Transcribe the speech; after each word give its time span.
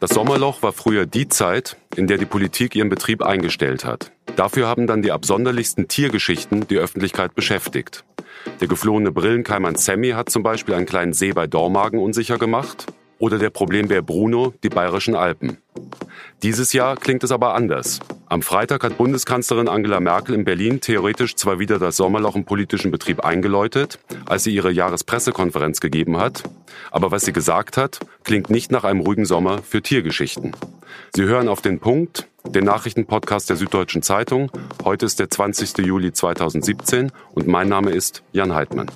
Das 0.00 0.10
Sommerloch 0.10 0.62
war 0.62 0.72
früher 0.72 1.06
die 1.06 1.28
Zeit, 1.28 1.76
in 1.96 2.06
der 2.06 2.18
die 2.18 2.24
Politik 2.24 2.76
ihren 2.76 2.88
Betrieb 2.88 3.22
eingestellt 3.22 3.84
hat. 3.84 4.12
Dafür 4.36 4.68
haben 4.68 4.86
dann 4.86 5.02
die 5.02 5.10
absonderlichsten 5.10 5.88
Tiergeschichten 5.88 6.68
die 6.68 6.78
Öffentlichkeit 6.78 7.34
beschäftigt. 7.34 8.04
Der 8.60 8.68
geflohene 8.68 9.10
Brillenkeimann 9.10 9.74
Sammy 9.74 10.10
hat 10.10 10.30
zum 10.30 10.44
Beispiel 10.44 10.74
einen 10.74 10.86
kleinen 10.86 11.12
See 11.12 11.32
bei 11.32 11.48
Dormagen 11.48 11.98
unsicher 11.98 12.38
gemacht 12.38 12.86
oder 13.18 13.38
der 13.38 13.50
Problembär 13.50 14.02
Bruno 14.02 14.54
die 14.62 14.68
bayerischen 14.68 15.14
Alpen. 15.14 15.58
Dieses 16.42 16.72
Jahr 16.72 16.96
klingt 16.96 17.24
es 17.24 17.32
aber 17.32 17.54
anders. 17.54 18.00
Am 18.26 18.42
Freitag 18.42 18.84
hat 18.84 18.98
Bundeskanzlerin 18.98 19.68
Angela 19.68 20.00
Merkel 20.00 20.34
in 20.34 20.44
Berlin 20.44 20.80
theoretisch 20.80 21.34
zwar 21.34 21.58
wieder 21.58 21.78
das 21.78 21.96
Sommerloch 21.96 22.36
im 22.36 22.44
politischen 22.44 22.90
Betrieb 22.90 23.24
eingeläutet, 23.24 23.98
als 24.26 24.44
sie 24.44 24.54
ihre 24.54 24.70
Jahrespressekonferenz 24.70 25.80
gegeben 25.80 26.18
hat, 26.18 26.42
aber 26.90 27.10
was 27.10 27.24
sie 27.24 27.32
gesagt 27.32 27.76
hat, 27.76 28.00
klingt 28.24 28.50
nicht 28.50 28.70
nach 28.70 28.84
einem 28.84 29.00
ruhigen 29.00 29.24
Sommer 29.24 29.62
für 29.62 29.82
Tiergeschichten. 29.82 30.52
Sie 31.14 31.24
hören 31.24 31.48
auf 31.48 31.60
den 31.60 31.80
Punkt, 31.80 32.28
den 32.44 32.64
Nachrichtenpodcast 32.64 33.50
der 33.50 33.56
Süddeutschen 33.56 34.02
Zeitung. 34.02 34.50
Heute 34.84 35.06
ist 35.06 35.18
der 35.18 35.30
20. 35.30 35.78
Juli 35.78 36.12
2017 36.12 37.12
und 37.34 37.46
mein 37.46 37.68
Name 37.68 37.90
ist 37.90 38.22
Jan 38.32 38.54
Heidmann. 38.54 38.90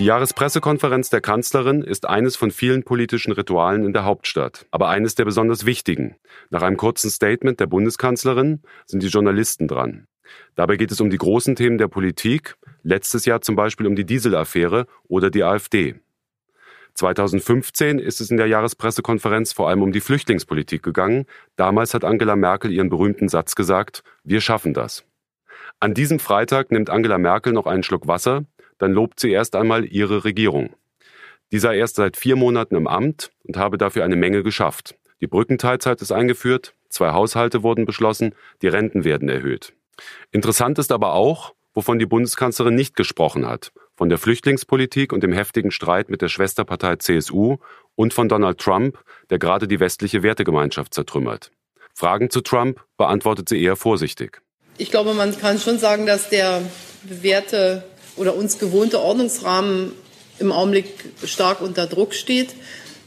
Die 0.00 0.06
Jahrespressekonferenz 0.06 1.10
der 1.10 1.20
Kanzlerin 1.20 1.82
ist 1.82 2.08
eines 2.08 2.34
von 2.34 2.50
vielen 2.50 2.84
politischen 2.84 3.32
Ritualen 3.32 3.84
in 3.84 3.92
der 3.92 4.06
Hauptstadt, 4.06 4.64
aber 4.70 4.88
eines 4.88 5.14
der 5.14 5.26
besonders 5.26 5.66
wichtigen. 5.66 6.16
Nach 6.48 6.62
einem 6.62 6.78
kurzen 6.78 7.10
Statement 7.10 7.60
der 7.60 7.66
Bundeskanzlerin 7.66 8.62
sind 8.86 9.02
die 9.02 9.08
Journalisten 9.08 9.68
dran. 9.68 10.06
Dabei 10.54 10.78
geht 10.78 10.90
es 10.90 11.02
um 11.02 11.10
die 11.10 11.18
großen 11.18 11.54
Themen 11.54 11.76
der 11.76 11.88
Politik, 11.88 12.56
letztes 12.82 13.26
Jahr 13.26 13.42
zum 13.42 13.56
Beispiel 13.56 13.86
um 13.86 13.94
die 13.94 14.06
Dieselaffäre 14.06 14.86
oder 15.06 15.28
die 15.28 15.44
AfD. 15.44 15.96
2015 16.94 17.98
ist 17.98 18.22
es 18.22 18.30
in 18.30 18.38
der 18.38 18.46
Jahrespressekonferenz 18.46 19.52
vor 19.52 19.68
allem 19.68 19.82
um 19.82 19.92
die 19.92 20.00
Flüchtlingspolitik 20.00 20.82
gegangen. 20.82 21.26
Damals 21.56 21.92
hat 21.92 22.06
Angela 22.06 22.36
Merkel 22.36 22.70
ihren 22.70 22.88
berühmten 22.88 23.28
Satz 23.28 23.54
gesagt, 23.54 24.02
wir 24.24 24.40
schaffen 24.40 24.72
das. 24.72 25.04
An 25.78 25.92
diesem 25.92 26.20
Freitag 26.20 26.70
nimmt 26.70 26.88
Angela 26.88 27.18
Merkel 27.18 27.52
noch 27.52 27.66
einen 27.66 27.82
Schluck 27.82 28.08
Wasser, 28.08 28.46
dann 28.80 28.92
lobt 28.92 29.20
sie 29.20 29.30
erst 29.30 29.54
einmal 29.54 29.84
ihre 29.84 30.24
Regierung. 30.24 30.74
Die 31.52 31.58
sei 31.58 31.78
erst 31.78 31.96
seit 31.96 32.16
vier 32.16 32.36
Monaten 32.36 32.74
im 32.74 32.86
Amt 32.86 33.30
und 33.44 33.56
habe 33.56 33.78
dafür 33.78 34.04
eine 34.04 34.16
Menge 34.16 34.42
geschafft. 34.42 34.96
Die 35.20 35.26
Brückenteilzeit 35.26 36.00
ist 36.00 36.12
eingeführt, 36.12 36.74
zwei 36.88 37.12
Haushalte 37.12 37.62
wurden 37.62 37.84
beschlossen, 37.84 38.34
die 38.62 38.68
Renten 38.68 39.04
werden 39.04 39.28
erhöht. 39.28 39.74
Interessant 40.30 40.78
ist 40.78 40.92
aber 40.92 41.12
auch, 41.12 41.54
wovon 41.74 41.98
die 41.98 42.06
Bundeskanzlerin 42.06 42.74
nicht 42.74 42.96
gesprochen 42.96 43.46
hat, 43.46 43.72
von 43.96 44.08
der 44.08 44.18
Flüchtlingspolitik 44.18 45.12
und 45.12 45.22
dem 45.22 45.32
heftigen 45.32 45.70
Streit 45.70 46.08
mit 46.08 46.22
der 46.22 46.28
Schwesterpartei 46.28 46.96
CSU 46.96 47.58
und 47.96 48.14
von 48.14 48.28
Donald 48.28 48.58
Trump, 48.58 48.98
der 49.28 49.38
gerade 49.38 49.68
die 49.68 49.78
westliche 49.78 50.22
Wertegemeinschaft 50.22 50.94
zertrümmert. 50.94 51.50
Fragen 51.94 52.30
zu 52.30 52.40
Trump 52.40 52.82
beantwortet 52.96 53.48
sie 53.50 53.62
eher 53.62 53.76
vorsichtig. 53.76 54.40
Ich 54.78 54.90
glaube, 54.90 55.12
man 55.12 55.38
kann 55.38 55.58
schon 55.58 55.78
sagen, 55.78 56.06
dass 56.06 56.30
der 56.30 56.62
bewährte 57.02 57.84
oder 58.20 58.36
uns 58.36 58.58
gewohnte 58.58 59.00
Ordnungsrahmen 59.00 59.92
im 60.38 60.52
Augenblick 60.52 60.86
stark 61.24 61.62
unter 61.62 61.86
Druck 61.86 62.12
steht. 62.12 62.54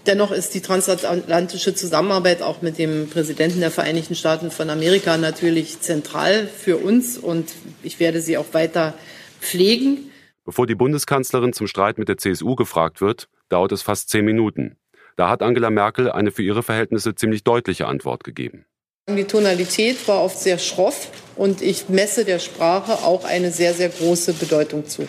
Dennoch 0.08 0.32
ist 0.32 0.54
die 0.54 0.62
transatlantische 0.62 1.76
Zusammenarbeit 1.76 2.42
auch 2.42 2.62
mit 2.62 2.78
dem 2.78 3.10
Präsidenten 3.10 3.62
der 3.62 3.72
Vereinigten 3.72 4.16
Staaten 4.16 4.52
von 4.52 4.70
Amerika 4.70 5.18
natürlich 5.18 5.80
zentral 5.80 6.48
für 6.48 6.78
uns 6.78 7.18
und 7.18 7.54
ich 7.84 8.00
werde 8.00 8.22
sie 8.22 8.38
auch 8.38 8.54
weiter 8.54 8.96
pflegen. 9.40 10.12
Bevor 10.46 10.68
die 10.68 10.76
Bundeskanzlerin 10.76 11.54
zum 11.54 11.68
Streit 11.68 11.98
mit 11.98 12.10
der 12.10 12.18
CSU 12.18 12.56
gefragt 12.56 13.00
wird, 13.00 13.30
dauert 13.48 13.72
es 13.72 13.82
fast 13.82 14.10
zehn 14.10 14.26
Minuten. 14.26 14.76
Da 15.16 15.30
hat 15.30 15.44
Angela 15.44 15.70
Merkel 15.70 16.12
eine 16.12 16.32
für 16.32 16.44
ihre 16.44 16.64
Verhältnisse 16.64 17.16
ziemlich 17.16 17.44
deutliche 17.44 17.88
Antwort 17.88 18.24
gegeben. 18.24 18.66
Die 19.10 19.26
Tonalität 19.26 20.08
war 20.08 20.24
oft 20.24 20.40
sehr 20.40 20.58
schroff 20.58 21.10
und 21.36 21.62
ich 21.62 21.90
messe 21.90 22.24
der 22.24 22.40
Sprache 22.40 23.04
auch 23.04 23.26
eine 23.26 23.52
sehr, 23.52 23.74
sehr 23.74 23.90
große 23.90 24.32
Bedeutung 24.32 24.88
zu. 24.88 25.06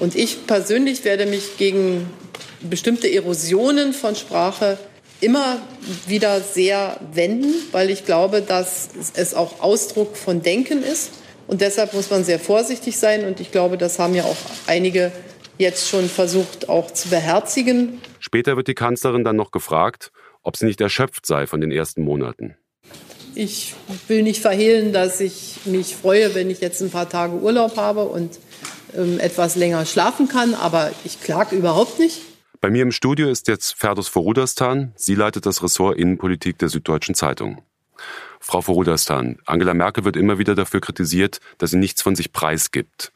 Und 0.00 0.14
ich 0.14 0.46
persönlich 0.46 1.02
werde 1.06 1.24
mich 1.24 1.56
gegen 1.56 2.10
bestimmte 2.60 3.10
Erosionen 3.10 3.94
von 3.94 4.16
Sprache 4.16 4.78
immer 5.22 5.62
wieder 6.06 6.42
sehr 6.42 7.00
wenden, 7.14 7.54
weil 7.72 7.88
ich 7.88 8.04
glaube, 8.04 8.42
dass 8.42 8.90
es 9.14 9.32
auch 9.32 9.60
Ausdruck 9.60 10.18
von 10.18 10.42
Denken 10.42 10.82
ist. 10.82 11.12
Und 11.46 11.62
deshalb 11.62 11.94
muss 11.94 12.10
man 12.10 12.24
sehr 12.24 12.38
vorsichtig 12.38 12.98
sein. 12.98 13.24
Und 13.24 13.40
ich 13.40 13.50
glaube, 13.50 13.78
das 13.78 13.98
haben 13.98 14.14
ja 14.14 14.24
auch 14.24 14.36
einige 14.66 15.10
jetzt 15.56 15.88
schon 15.88 16.10
versucht 16.10 16.68
auch 16.68 16.90
zu 16.90 17.08
beherzigen. 17.08 18.02
Später 18.20 18.58
wird 18.58 18.68
die 18.68 18.74
Kanzlerin 18.74 19.24
dann 19.24 19.36
noch 19.36 19.52
gefragt, 19.52 20.12
ob 20.42 20.58
sie 20.58 20.66
nicht 20.66 20.82
erschöpft 20.82 21.24
sei 21.24 21.46
von 21.46 21.62
den 21.62 21.72
ersten 21.72 22.02
Monaten. 22.02 22.58
Ich 23.38 23.76
will 24.08 24.24
nicht 24.24 24.42
verhehlen, 24.42 24.92
dass 24.92 25.20
ich 25.20 25.60
mich 25.64 25.94
freue, 25.94 26.34
wenn 26.34 26.50
ich 26.50 26.58
jetzt 26.60 26.82
ein 26.82 26.90
paar 26.90 27.08
Tage 27.08 27.34
Urlaub 27.34 27.76
habe 27.76 28.02
und 28.02 28.36
ähm, 28.96 29.20
etwas 29.20 29.54
länger 29.54 29.86
schlafen 29.86 30.26
kann, 30.26 30.54
aber 30.54 30.90
ich 31.04 31.20
klage 31.20 31.54
überhaupt 31.54 32.00
nicht. 32.00 32.20
Bei 32.60 32.68
mir 32.68 32.82
im 32.82 32.90
Studio 32.90 33.28
ist 33.28 33.46
jetzt 33.46 33.76
Ferdus 33.76 34.08
Vorudastan. 34.08 34.92
Sie 34.96 35.14
leitet 35.14 35.46
das 35.46 35.62
Ressort 35.62 35.96
Innenpolitik 35.96 36.58
der 36.58 36.68
Süddeutschen 36.68 37.14
Zeitung. 37.14 37.62
Frau 38.40 38.60
Vorudastan, 38.60 39.38
Angela 39.46 39.72
Merkel 39.72 40.04
wird 40.04 40.16
immer 40.16 40.40
wieder 40.40 40.56
dafür 40.56 40.80
kritisiert, 40.80 41.38
dass 41.58 41.70
sie 41.70 41.76
nichts 41.76 42.02
von 42.02 42.16
sich 42.16 42.32
preisgibt. 42.32 43.12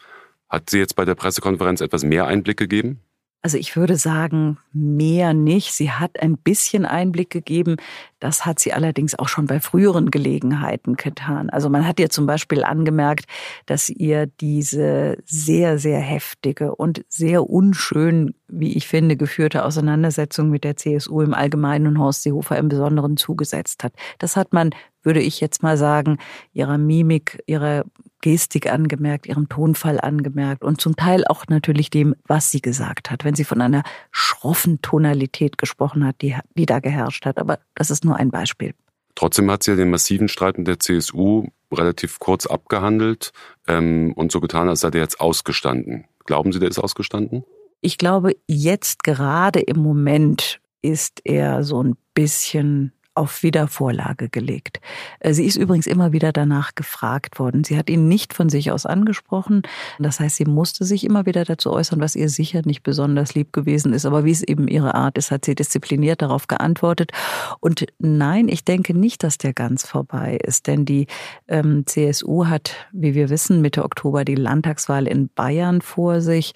Hat 0.49 0.71
sie 0.71 0.79
jetzt 0.79 0.95
bei 0.95 1.05
der 1.05 1.17
Pressekonferenz 1.17 1.81
etwas 1.81 2.05
mehr 2.05 2.29
Einblick 2.29 2.59
gegeben? 2.59 3.01
Also 3.45 3.59
ich 3.59 3.75
würde 3.75 3.97
sagen, 3.97 4.59
mehr 4.73 5.35
nicht. 5.35 5.73
Sie 5.73 5.91
hat 5.91 6.21
ein 6.23 6.39
bisschen 6.39 6.87
Einblick 6.87 7.29
gegeben. 7.29 7.77
Das 8.21 8.47
hat 8.47 8.61
sie 8.61 8.73
allerdings 8.73 9.19
auch 9.19 9.27
schon 9.27 9.49
bei 9.49 9.59
früheren 9.59 10.13
Gelegenheiten 10.13 10.95
getan. 10.95 11.51
Also 11.51 11.69
man 11.69 11.85
hat 11.85 11.99
ihr 11.99 12.09
zum 12.09 12.25
Beispiel 12.27 12.63
angemerkt, 12.63 13.25
dass 13.67 13.91
ihr 13.91 14.27
diese 14.27 15.19
sehr, 15.25 15.79
sehr 15.79 15.99
heftige 15.99 16.77
und 16.77 17.05
sehr 17.09 17.51
unschön, 17.51 18.37
wie 18.47 18.77
ich 18.77 18.87
finde, 18.87 19.17
geführte 19.17 19.65
Auseinandersetzung 19.65 20.49
mit 20.49 20.63
der 20.63 20.77
CSU 20.77 21.23
im 21.23 21.35
Allgemeinen 21.35 21.89
und 21.89 21.99
Horst 21.99 22.23
Seehofer 22.23 22.59
im 22.59 22.69
Besonderen 22.69 23.17
zugesetzt 23.17 23.83
hat. 23.83 23.93
Das 24.21 24.37
hat 24.37 24.53
man, 24.53 24.71
würde 25.03 25.21
ich 25.21 25.41
jetzt 25.41 25.65
mal 25.65 25.77
sagen, 25.77 26.19
ihrer 26.53 26.79
Mimik, 26.79 27.43
ihrer 27.47 27.87
Gestik 28.23 28.73
angemerkt, 28.73 29.27
ihrem 29.27 29.51
Tonfall 29.51 30.01
angemerkt 30.01 30.65
und 30.65 30.81
zum 30.81 30.97
Teil 30.97 31.27
auch 31.27 31.45
natürlich 31.49 31.91
dem, 31.91 32.15
was 32.27 32.51
sie 32.51 32.63
gesagt 32.63 33.11
hat, 33.11 33.25
wenn 33.25 33.35
sie 33.35 33.45
von 33.45 33.61
einer 33.61 33.83
schroffen 34.11 34.81
Tonalität 34.81 35.59
gesprochen 35.59 36.07
hat, 36.07 36.23
die, 36.23 36.35
die 36.57 36.65
da 36.65 36.81
geherrscht 36.81 37.27
hat. 37.27 37.37
Aber 37.37 37.59
das 37.75 37.91
ist 37.91 38.05
nur 38.05 38.17
ein 38.17 38.31
Beispiel. 38.31 38.73
Trotzdem 39.15 39.51
hat 39.51 39.63
sie 39.63 39.73
ja 39.73 39.77
den 39.77 39.91
massiven 39.91 40.29
Streit 40.29 40.57
mit 40.57 40.67
der 40.67 40.81
CSU 40.81 41.49
relativ 41.71 42.19
kurz 42.19 42.47
abgehandelt 42.47 43.33
ähm, 43.69 44.13
und 44.15 44.33
so 44.33 44.41
getan, 44.41 44.69
als 44.69 44.81
sei 44.81 44.91
der 44.91 45.03
jetzt 45.03 45.21
ausgestanden. 45.21 46.07
Glauben 46.25 46.53
Sie, 46.53 46.61
der 46.61 46.69
ist 46.71 46.79
ausgestanden? 46.79 47.45
Ich 47.81 47.99
glaube, 47.99 48.37
jetzt 48.47 49.03
gerade 49.03 49.61
im 49.61 49.79
Moment 49.79 50.61
ist 50.83 51.21
er 51.25 51.65
so 51.65 51.83
ein 51.83 51.97
bisschen 52.15 52.93
auf 53.15 53.43
Wiedervorlage 53.43 54.29
gelegt. 54.29 54.81
Äh, 55.21 55.35
sie 55.35 55.45
ist 55.45 55.57
übrigens 55.57 55.87
immer 55.87 56.13
wieder 56.13 56.33
danach 56.33 56.75
gefragt 56.75 57.39
worden. 57.39 57.65
Sie 57.65 57.77
hat 57.77 57.91
ihn 57.91 58.09
nicht 58.09 58.33
von 58.33 58.49
sich 58.49 58.71
aus 58.71 58.87
angesprochen. 58.87 59.63
Das 59.99 60.21
heißt, 60.21 60.37
sie 60.37 60.45
musste 60.45 60.85
sich 60.85 61.05
immer 61.05 61.27
wieder 61.27 61.45
dazu 61.45 61.73
äußern, 61.73 62.01
was 62.01 62.17
ihr 62.17 62.29
sicher 62.29 62.63
nicht 62.65 62.83
besonders 62.83 63.35
lieb 63.35 63.53
gewesen 63.53 63.93
ist. 63.93 64.07
Aber 64.07 64.25
wie 64.25 64.31
es 64.31 64.43
eben 64.43 64.67
ihre 64.69 64.95
Art 64.95 65.19
ist, 65.19 65.31
hat 65.31 65.45
sie 65.45 65.55
diszipliniert 65.55 66.23
darauf 66.23 66.47
geantwortet. 66.47 67.13
Und 67.61 67.87
nein, 67.99 68.49
ich 68.49 68.65
denke 68.65 68.95
nicht, 68.95 69.23
dass 69.23 69.39
der 69.39 69.53
ganz 69.53 69.87
vorbei 69.87 70.39
ist. 70.43 70.67
Denn 70.67 70.85
die 70.85 71.07
ähm, 71.49 71.85
CSU 71.87 72.47
hat, 72.47 72.75
wie 72.93 73.15
wir 73.15 73.29
wissen, 73.29 73.61
Mitte 73.61 73.85
Oktober 73.85 74.25
die 74.25 74.35
Landtagswahl 74.35 75.07
in 75.07 75.29
Bayern 75.29 75.83
vor 75.83 76.21
sich. 76.21 76.55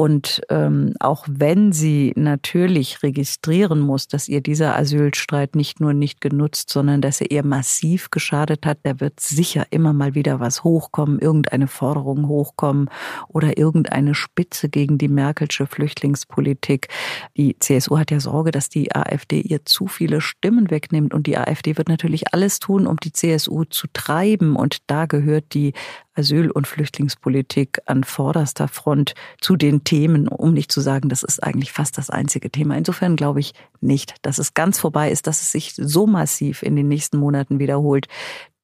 Und 0.00 0.40
ähm, 0.48 0.94
auch 0.98 1.26
wenn 1.28 1.72
sie 1.72 2.14
natürlich 2.16 3.02
registrieren 3.02 3.80
muss, 3.80 4.08
dass 4.08 4.28
ihr 4.28 4.40
dieser 4.40 4.74
Asylstreit 4.78 5.54
nicht 5.54 5.78
nur 5.78 5.92
nicht 5.92 6.22
genutzt, 6.22 6.70
sondern 6.70 7.02
dass 7.02 7.20
er 7.20 7.30
ihr 7.30 7.44
massiv 7.44 8.08
geschadet 8.08 8.64
hat, 8.64 8.78
da 8.84 8.98
wird 8.98 9.20
sicher 9.20 9.66
immer 9.68 9.92
mal 9.92 10.14
wieder 10.14 10.40
was 10.40 10.64
hochkommen, 10.64 11.18
irgendeine 11.18 11.68
Forderung 11.68 12.28
hochkommen 12.28 12.88
oder 13.28 13.58
irgendeine 13.58 14.14
Spitze 14.14 14.70
gegen 14.70 14.96
die 14.96 15.08
Merkelsche 15.08 15.66
Flüchtlingspolitik. 15.66 16.88
Die 17.36 17.58
CSU 17.58 17.98
hat 17.98 18.10
ja 18.10 18.20
Sorge, 18.20 18.52
dass 18.52 18.70
die 18.70 18.96
AfD 18.96 19.42
ihr 19.42 19.66
zu 19.66 19.86
viele 19.86 20.22
Stimmen 20.22 20.70
wegnimmt 20.70 21.12
und 21.12 21.26
die 21.26 21.36
AfD 21.36 21.76
wird 21.76 21.90
natürlich 21.90 22.32
alles 22.32 22.58
tun, 22.58 22.86
um 22.86 22.96
die 22.96 23.12
CSU 23.12 23.64
zu 23.64 23.86
treiben 23.92 24.56
und 24.56 24.78
da 24.86 25.04
gehört 25.04 25.52
die 25.52 25.74
Asyl- 26.14 26.50
und 26.50 26.66
Flüchtlingspolitik 26.66 27.80
an 27.86 28.04
vorderster 28.04 28.68
Front 28.68 29.14
zu 29.40 29.56
den 29.56 29.84
Themen, 29.84 30.28
um 30.28 30.52
nicht 30.52 30.72
zu 30.72 30.80
sagen, 30.80 31.08
das 31.08 31.22
ist 31.22 31.42
eigentlich 31.42 31.72
fast 31.72 31.98
das 31.98 32.10
einzige 32.10 32.50
Thema. 32.50 32.76
Insofern 32.76 33.16
glaube 33.16 33.40
ich 33.40 33.52
nicht, 33.80 34.14
dass 34.22 34.38
es 34.38 34.54
ganz 34.54 34.78
vorbei 34.78 35.10
ist, 35.10 35.26
dass 35.26 35.40
es 35.40 35.52
sich 35.52 35.74
so 35.76 36.06
massiv 36.06 36.62
in 36.62 36.76
den 36.76 36.88
nächsten 36.88 37.18
Monaten 37.18 37.58
wiederholt. 37.58 38.08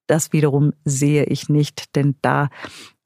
Das 0.06 0.32
wiederum 0.32 0.72
sehe 0.84 1.24
ich 1.24 1.48
nicht, 1.48 1.94
denn 1.96 2.16
da 2.22 2.48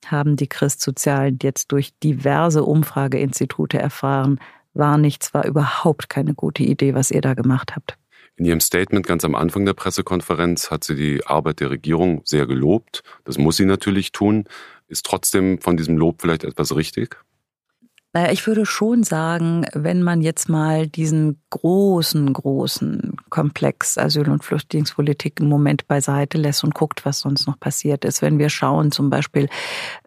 haben 0.06 0.36
die 0.36 0.48
Christsozialen 0.48 1.38
jetzt 1.42 1.72
durch 1.72 1.92
diverse 2.02 2.64
Umfrageinstitute 2.64 3.78
erfahren, 3.78 4.40
war 4.72 4.98
nichts, 4.98 5.34
war 5.34 5.44
überhaupt 5.44 6.08
keine 6.08 6.34
gute 6.34 6.62
Idee, 6.62 6.94
was 6.94 7.10
ihr 7.10 7.20
da 7.20 7.34
gemacht 7.34 7.74
habt. 7.76 7.99
In 8.40 8.46
ihrem 8.46 8.60
Statement 8.60 9.06
ganz 9.06 9.22
am 9.26 9.34
Anfang 9.34 9.66
der 9.66 9.74
Pressekonferenz 9.74 10.70
hat 10.70 10.82
sie 10.82 10.94
die 10.94 11.26
Arbeit 11.26 11.60
der 11.60 11.68
Regierung 11.68 12.22
sehr 12.24 12.46
gelobt. 12.46 13.02
Das 13.24 13.36
muss 13.36 13.58
sie 13.58 13.66
natürlich 13.66 14.12
tun. 14.12 14.44
Ist 14.88 15.04
trotzdem 15.04 15.60
von 15.60 15.76
diesem 15.76 15.98
Lob 15.98 16.22
vielleicht 16.22 16.44
etwas 16.44 16.74
richtig? 16.74 17.22
Naja, 18.12 18.32
ich 18.32 18.44
würde 18.44 18.66
schon 18.66 19.04
sagen, 19.04 19.66
wenn 19.72 20.02
man 20.02 20.20
jetzt 20.20 20.48
mal 20.48 20.88
diesen 20.88 21.40
großen, 21.50 22.32
großen 22.32 23.14
Komplex 23.28 23.96
Asyl- 23.96 24.30
und 24.30 24.42
Flüchtlingspolitik 24.42 25.38
im 25.38 25.48
Moment 25.48 25.86
beiseite 25.86 26.36
lässt 26.36 26.64
und 26.64 26.74
guckt, 26.74 27.04
was 27.04 27.20
sonst 27.20 27.46
noch 27.46 27.60
passiert 27.60 28.04
ist. 28.04 28.20
Wenn 28.20 28.40
wir 28.40 28.48
schauen 28.48 28.90
zum 28.90 29.10
Beispiel 29.10 29.48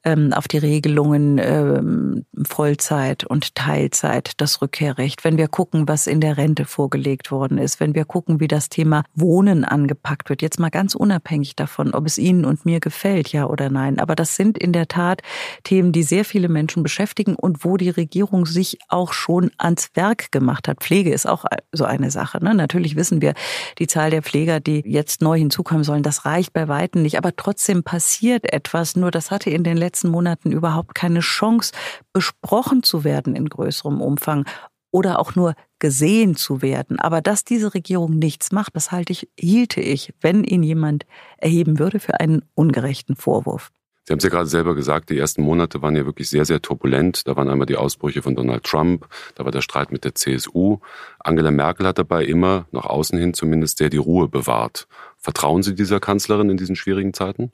ähm, 0.03 0.33
auf 0.33 0.50
die 0.50 0.57
Regelungen 0.57 1.38
ähm, 1.41 2.25
Vollzeit 2.45 3.23
und 3.23 3.55
Teilzeit, 3.55 4.33
das 4.35 4.61
Rückkehrrecht, 4.61 5.23
wenn 5.23 5.38
wir 5.38 5.47
gucken, 5.47 5.88
was 5.88 6.05
in 6.05 6.19
der 6.19 6.35
Rente 6.35 6.65
vorgelegt 6.65 7.31
worden 7.31 7.57
ist, 7.57 7.79
wenn 7.79 7.95
wir 7.95 8.03
gucken, 8.03 8.41
wie 8.41 8.50
das 8.50 8.67
Thema 8.67 9.03
Wohnen 9.15 9.63
angepackt 9.63 10.29
wird, 10.29 10.41
jetzt 10.41 10.59
mal 10.59 10.69
ganz 10.69 10.94
unabhängig 10.94 11.55
davon, 11.55 11.94
ob 11.94 12.05
es 12.05 12.17
Ihnen 12.17 12.44
und 12.44 12.65
mir 12.65 12.81
gefällt, 12.81 13.29
ja 13.31 13.45
oder 13.45 13.69
nein. 13.69 13.97
Aber 14.00 14.15
das 14.15 14.35
sind 14.35 14.57
in 14.57 14.73
der 14.73 14.89
Tat 14.89 15.21
Themen, 15.63 15.94
die 15.94 16.03
sehr 16.03 16.25
viele 16.25 16.50
Menschen 16.50 16.83
beschäftigen 16.83 17.35
und 17.35 17.63
wo 17.63 17.77
die 17.77 17.93
Regierung 17.98 18.45
sich 18.45 18.80
auch 18.88 19.13
schon 19.13 19.51
ans 19.57 19.90
Werk 19.94 20.31
gemacht 20.31 20.68
hat. 20.68 20.81
Pflege 20.81 21.13
ist 21.13 21.25
auch 21.25 21.45
so 21.72 21.86
eine 21.86 22.12
Sache. 22.12 22.44
Ne? 22.44 22.54
Natürlich 22.54 22.95
wissen 22.95 23.22
wir, 23.22 23.34
die 23.80 23.88
Zahl 23.88 24.10
der 24.10 24.24
Pfleger, 24.24 24.60
die 24.60 24.84
jetzt 24.86 25.22
neu 25.22 25.38
hinzukommen 25.38 25.84
sollen, 25.84 26.04
das 26.04 26.25
reicht 26.25 26.54
bei 26.54 26.68
weitem 26.68 27.01
nicht. 27.01 27.18
Aber 27.18 27.36
trotzdem 27.36 27.84
passiert 27.84 28.51
etwas. 28.51 28.95
Nur 28.95 29.12
das 29.12 29.31
hatte 29.31 29.50
in 29.50 29.63
den 29.63 29.78
letzten 29.78 30.10
Monaten 30.10 30.51
überhaupt 30.51 30.95
keine 30.95 31.19
Chance, 31.19 31.72
besprochen 32.13 32.84
zu 32.84 33.04
werden 33.04 33.36
in 33.36 33.50
größerem 33.50 34.01
Umfang 34.01 34.46
oder 34.92 35.19
auch 35.19 35.36
nur 35.36 35.56
gesehen 35.80 36.36
zu 36.36 36.62
werden. 36.62 37.00
Aber 37.00 37.22
dass 37.22 37.44
diese 37.44 37.74
Regierung 37.74 38.18
nichts 38.18 38.51
macht, 38.51 38.75
das 38.75 38.92
halte 38.92 39.12
ich, 39.12 39.28
hielte 39.38 39.81
ich, 39.81 40.13
wenn 40.22 40.44
ihn 40.44 40.63
jemand 40.63 41.06
erheben 41.38 41.80
würde, 41.80 42.00
für 42.00 42.19
einen 42.19 42.44
ungerechten 42.54 43.16
Vorwurf. 43.16 43.72
Sie 44.05 44.11
haben 44.11 44.17
es 44.17 44.23
ja 44.25 44.29
gerade 44.29 44.47
selber 44.47 44.75
gesagt, 44.75 45.09
die 45.09 45.17
ersten 45.17 45.41
Monate 45.41 45.81
waren 45.81 45.95
ja 45.95 46.05
wirklich 46.05 46.29
sehr, 46.29 46.44
sehr 46.44 46.61
turbulent. 46.61 47.25
Da 47.25 47.38
waren 47.38 47.47
einmal 47.47 47.67
die 47.67 47.77
Ausbrüche 47.77 48.21
von 48.21 48.35
Donald 48.35 48.65
Trump, 48.65 49.07
da 49.35 49.45
war 49.45 49.51
der 49.51 49.61
Streit 49.61 49.94
mit 49.94 50.03
der 50.03 50.13
CSU. 50.13 50.79
Angela 51.19 51.51
Merkel 51.51 51.88
hat 51.88 52.00
dabei 52.00 52.25
immer, 52.25 52.67
nach 52.71 52.85
außen 52.85 53.17
hin 53.17 53.33
zumindest, 53.33 53.77
sehr 53.77 53.89
die 53.89 53.97
Ruhe 53.97 54.27
bewahrt. 54.27 54.88
Vertrauen 55.17 55.63
Sie 55.63 55.73
dieser 55.73 56.01
Kanzlerin 56.01 56.50
in 56.50 56.57
diesen 56.57 56.75
schwierigen 56.75 57.13
Zeiten? 57.13 57.53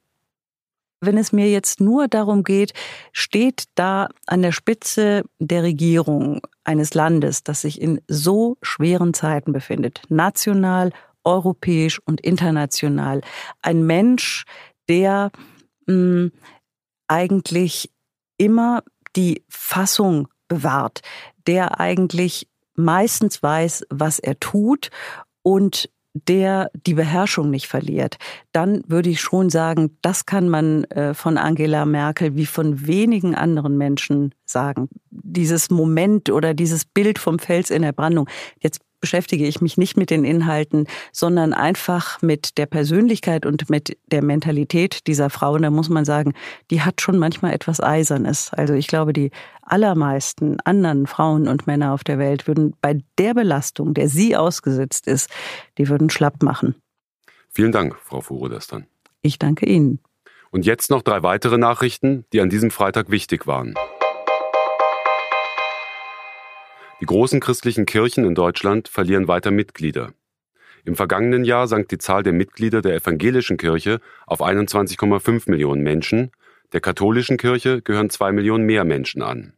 Wenn 1.01 1.17
es 1.17 1.31
mir 1.31 1.49
jetzt 1.49 1.79
nur 1.79 2.07
darum 2.07 2.43
geht, 2.43 2.73
steht 3.13 3.65
da 3.75 4.09
an 4.25 4.41
der 4.41 4.51
Spitze 4.51 5.23
der 5.37 5.63
Regierung 5.63 6.41
eines 6.63 6.93
Landes, 6.93 7.43
das 7.43 7.61
sich 7.61 7.79
in 7.79 8.01
so 8.07 8.57
schweren 8.61 9.13
Zeiten 9.13 9.53
befindet, 9.53 10.01
national, 10.09 10.91
europäisch 11.23 11.99
und 11.99 12.19
international, 12.21 13.21
ein 13.61 13.85
Mensch, 13.85 14.45
der 14.89 15.31
mh, 15.89 16.29
eigentlich 17.07 17.91
immer 18.37 18.83
die 19.15 19.43
Fassung 19.49 20.27
bewahrt, 20.47 21.01
der 21.47 21.79
eigentlich 21.79 22.47
meistens 22.75 23.43
weiß, 23.43 23.85
was 23.89 24.19
er 24.19 24.39
tut 24.39 24.89
und 25.41 25.89
der 26.13 26.71
die 26.73 26.95
Beherrschung 26.95 27.49
nicht 27.49 27.67
verliert, 27.67 28.17
dann 28.51 28.81
würde 28.87 29.09
ich 29.09 29.21
schon 29.21 29.49
sagen, 29.49 29.97
das 30.01 30.25
kann 30.25 30.49
man 30.49 30.83
äh, 30.85 31.13
von 31.13 31.37
Angela 31.37 31.85
Merkel 31.85 32.35
wie 32.35 32.47
von 32.47 32.87
wenigen 32.87 33.35
anderen 33.35 33.77
Menschen 33.77 34.33
sagen. 34.43 34.89
Dieses 35.11 35.69
Moment 35.69 36.31
oder 36.31 36.53
dieses 36.53 36.83
Bild 36.83 37.19
vom 37.19 37.37
Fels 37.37 37.69
in 37.69 37.83
der 37.83 37.91
Brandung. 37.91 38.27
Jetzt 38.59 38.81
beschäftige 38.99 39.45
ich 39.47 39.61
mich 39.61 39.77
nicht 39.77 39.97
mit 39.97 40.09
den 40.09 40.23
Inhalten, 40.23 40.87
sondern 41.11 41.53
einfach 41.53 42.21
mit 42.21 42.57
der 42.57 42.65
Persönlichkeit 42.65 43.45
und 43.45 43.69
mit 43.69 43.97
der 44.07 44.23
Mentalität 44.23 45.07
dieser 45.07 45.29
Frau. 45.29 45.53
Und 45.53 45.63
da 45.63 45.69
muss 45.69 45.89
man 45.89 46.05
sagen, 46.05 46.33
die 46.71 46.81
hat 46.81 47.01
schon 47.01 47.17
manchmal 47.17 47.53
etwas 47.53 47.81
Eisernes. 47.81 48.51
Also 48.53 48.73
ich 48.73 48.87
glaube, 48.87 49.13
die 49.13 49.31
allermeisten 49.61 50.59
anderen 50.61 51.07
Frauen 51.07 51.47
und 51.47 51.67
Männer 51.67 51.93
auf 51.93 52.03
der 52.03 52.19
Welt 52.19 52.47
würden 52.47 52.75
bei 52.81 53.01
der 53.17 53.33
Belastung, 53.33 53.93
der 53.93 54.09
sie 54.09 54.35
ausgesetzt 54.35 55.07
ist, 55.07 55.29
die 55.77 55.89
würden 55.89 56.09
schlapp 56.09 56.41
machen. 56.43 56.75
Vielen 57.49 57.71
Dank, 57.71 57.97
Frau 58.03 58.21
Furodestan. 58.21 58.85
Ich 59.21 59.39
danke 59.39 59.65
Ihnen. 59.65 59.99
Und 60.51 60.65
jetzt 60.65 60.89
noch 60.89 61.01
drei 61.01 61.23
weitere 61.23 61.57
Nachrichten, 61.57 62.25
die 62.33 62.41
an 62.41 62.49
diesem 62.49 62.71
Freitag 62.71 63.11
wichtig 63.11 63.45
waren. 63.45 63.75
Die 67.01 67.05
großen 67.05 67.39
christlichen 67.39 67.85
Kirchen 67.85 68.25
in 68.25 68.35
Deutschland 68.35 68.89
verlieren 68.89 69.27
weiter 69.27 69.51
Mitglieder. 69.51 70.13
Im 70.83 70.95
vergangenen 70.95 71.45
Jahr 71.45 71.67
sank 71.67 71.87
die 71.89 71.97
Zahl 71.97 72.23
der 72.23 72.33
Mitglieder 72.33 72.81
der 72.81 72.95
evangelischen 72.95 73.57
Kirche 73.57 74.01
auf 74.27 74.41
21,5 74.41 75.49
Millionen 75.49 75.81
Menschen, 75.81 76.31
der 76.73 76.81
katholischen 76.81 77.37
Kirche 77.37 77.81
gehören 77.81 78.09
zwei 78.09 78.31
Millionen 78.31 78.65
mehr 78.65 78.83
Menschen 78.83 79.21
an. 79.21 79.53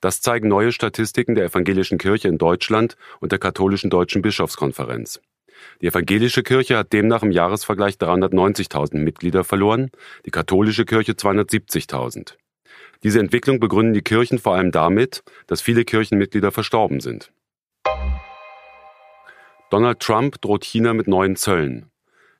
Das 0.00 0.20
zeigen 0.20 0.48
neue 0.48 0.72
Statistiken 0.72 1.34
der 1.34 1.46
evangelischen 1.46 1.96
Kirche 1.96 2.28
in 2.28 2.38
Deutschland 2.38 2.96
und 3.20 3.32
der 3.32 3.38
katholischen 3.38 3.88
deutschen 3.88 4.20
Bischofskonferenz. 4.20 5.20
Die 5.80 5.86
evangelische 5.86 6.42
Kirche 6.42 6.76
hat 6.76 6.92
demnach 6.92 7.22
im 7.22 7.30
Jahresvergleich 7.30 7.94
390.000 7.94 8.98
Mitglieder 8.98 9.44
verloren, 9.44 9.90
die 10.26 10.30
katholische 10.30 10.84
Kirche 10.84 11.12
270.000. 11.12 12.34
Diese 13.04 13.20
Entwicklung 13.20 13.60
begründen 13.60 13.92
die 13.92 14.02
Kirchen 14.02 14.38
vor 14.38 14.54
allem 14.54 14.72
damit, 14.72 15.22
dass 15.46 15.60
viele 15.60 15.84
Kirchenmitglieder 15.84 16.50
verstorben 16.50 17.00
sind. 17.00 17.30
Donald 19.70 20.00
Trump 20.00 20.40
droht 20.40 20.64
China 20.64 20.94
mit 20.94 21.06
neuen 21.06 21.36
Zöllen. 21.36 21.90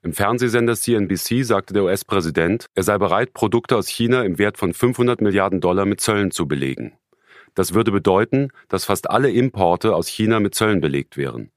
Im 0.02 0.14
Fernsehsender 0.14 0.74
CNBC 0.74 1.44
sagte 1.44 1.74
der 1.74 1.84
US-Präsident, 1.84 2.66
er 2.74 2.82
sei 2.82 2.96
bereit, 2.96 3.34
Produkte 3.34 3.76
aus 3.76 3.88
China 3.88 4.22
im 4.22 4.38
Wert 4.38 4.56
von 4.56 4.72
500 4.72 5.20
Milliarden 5.20 5.60
Dollar 5.60 5.84
mit 5.84 6.00
Zöllen 6.00 6.30
zu 6.30 6.48
belegen. 6.48 6.96
Das 7.54 7.74
würde 7.74 7.92
bedeuten, 7.92 8.48
dass 8.68 8.86
fast 8.86 9.10
alle 9.10 9.30
Importe 9.30 9.94
aus 9.94 10.08
China 10.08 10.40
mit 10.40 10.54
Zöllen 10.54 10.80
belegt 10.80 11.16
wären. 11.18 11.50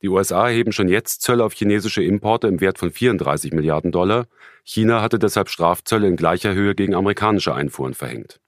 Die 0.00 0.08
USA 0.08 0.46
heben 0.46 0.70
schon 0.70 0.88
jetzt 0.88 1.22
Zölle 1.22 1.44
auf 1.44 1.54
chinesische 1.54 2.02
Importe 2.02 2.46
im 2.46 2.60
Wert 2.60 2.78
von 2.78 2.92
34 2.92 3.52
Milliarden 3.52 3.90
Dollar. 3.90 4.26
China 4.62 5.02
hatte 5.02 5.18
deshalb 5.18 5.48
Strafzölle 5.48 6.06
in 6.06 6.16
gleicher 6.16 6.54
Höhe 6.54 6.74
gegen 6.74 6.94
amerikanische 6.94 7.54
Einfuhren 7.54 7.94
verhängt. 7.94 8.40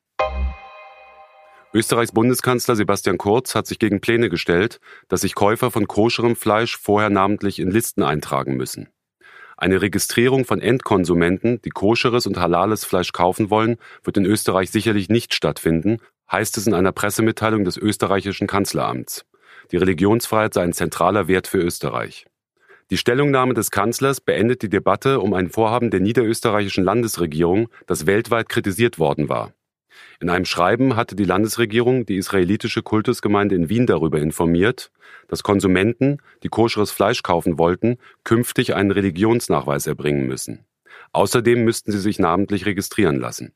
Österreichs 1.76 2.12
Bundeskanzler 2.12 2.74
Sebastian 2.74 3.18
Kurz 3.18 3.54
hat 3.54 3.66
sich 3.66 3.78
gegen 3.78 4.00
Pläne 4.00 4.30
gestellt, 4.30 4.80
dass 5.08 5.20
sich 5.20 5.34
Käufer 5.34 5.70
von 5.70 5.86
koscherem 5.86 6.34
Fleisch 6.34 6.78
vorher 6.78 7.10
namentlich 7.10 7.58
in 7.58 7.70
Listen 7.70 8.02
eintragen 8.02 8.56
müssen. 8.56 8.88
Eine 9.58 9.82
Registrierung 9.82 10.46
von 10.46 10.62
Endkonsumenten, 10.62 11.60
die 11.62 11.70
koscheres 11.70 12.26
und 12.26 12.38
halales 12.38 12.86
Fleisch 12.86 13.12
kaufen 13.12 13.50
wollen, 13.50 13.76
wird 14.04 14.16
in 14.16 14.24
Österreich 14.24 14.70
sicherlich 14.70 15.10
nicht 15.10 15.34
stattfinden, 15.34 15.98
heißt 16.32 16.56
es 16.56 16.66
in 16.66 16.72
einer 16.72 16.92
Pressemitteilung 16.92 17.64
des 17.64 17.76
österreichischen 17.76 18.46
Kanzleramts. 18.46 19.26
Die 19.70 19.76
Religionsfreiheit 19.76 20.54
sei 20.54 20.62
ein 20.62 20.72
zentraler 20.72 21.28
Wert 21.28 21.46
für 21.46 21.58
Österreich. 21.58 22.26
Die 22.90 22.96
Stellungnahme 22.96 23.52
des 23.52 23.70
Kanzlers 23.70 24.22
beendet 24.22 24.62
die 24.62 24.70
Debatte 24.70 25.20
um 25.20 25.34
ein 25.34 25.50
Vorhaben 25.50 25.90
der 25.90 26.00
niederösterreichischen 26.00 26.84
Landesregierung, 26.84 27.68
das 27.86 28.06
weltweit 28.06 28.48
kritisiert 28.48 28.98
worden 28.98 29.28
war. 29.28 29.52
In 30.20 30.30
einem 30.30 30.44
Schreiben 30.44 30.96
hatte 30.96 31.16
die 31.16 31.24
Landesregierung 31.24 32.06
die 32.06 32.16
israelitische 32.16 32.82
Kultusgemeinde 32.82 33.54
in 33.54 33.68
Wien 33.68 33.86
darüber 33.86 34.18
informiert, 34.18 34.90
dass 35.28 35.42
Konsumenten, 35.42 36.18
die 36.42 36.48
koscheres 36.48 36.90
Fleisch 36.90 37.22
kaufen 37.22 37.58
wollten, 37.58 37.98
künftig 38.24 38.74
einen 38.74 38.90
Religionsnachweis 38.90 39.86
erbringen 39.86 40.26
müssen. 40.26 40.64
Außerdem 41.12 41.64
müssten 41.64 41.92
sie 41.92 42.00
sich 42.00 42.18
namentlich 42.18 42.66
registrieren 42.66 43.16
lassen. 43.16 43.52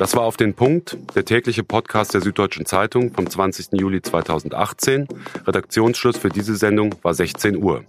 Das 0.00 0.16
war 0.16 0.22
auf 0.22 0.38
den 0.38 0.54
Punkt, 0.54 0.96
der 1.14 1.26
tägliche 1.26 1.62
Podcast 1.62 2.14
der 2.14 2.22
Süddeutschen 2.22 2.64
Zeitung 2.64 3.12
vom 3.12 3.28
20. 3.28 3.78
Juli 3.78 4.00
2018. 4.00 5.06
Redaktionsschluss 5.46 6.16
für 6.16 6.30
diese 6.30 6.56
Sendung 6.56 6.94
war 7.02 7.12
16 7.12 7.62
Uhr. 7.62 7.84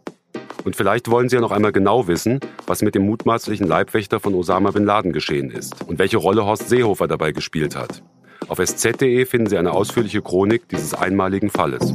Und 0.64 0.76
vielleicht 0.76 1.10
wollen 1.10 1.30
Sie 1.30 1.36
ja 1.36 1.42
noch 1.42 1.52
einmal 1.52 1.72
genau 1.72 2.08
wissen, 2.08 2.40
was 2.68 2.82
mit 2.82 2.96
dem 2.96 3.06
mutmaßlichen 3.06 3.68
Leibwächter 3.68 4.20
von 4.20 4.36
Osama 4.36 4.72
bin 4.72 4.86
Laden 4.86 5.12
geschehen 5.12 5.52
ist 5.52 5.84
und 5.88 6.00
welche 6.00 6.18
Rolle 6.18 6.46
Horst 6.46 6.70
Seehofer 6.70 7.08
dabei 7.08 7.32
gespielt 7.32 7.76
hat. 7.76 8.04
Auf 8.48 8.60
sz.de 8.60 9.26
finden 9.26 9.48
Sie 9.48 9.58
eine 9.58 9.72
ausführliche 9.72 10.22
Chronik 10.22 10.68
dieses 10.70 10.94
einmaligen 10.94 11.50
Falles. 11.50 11.94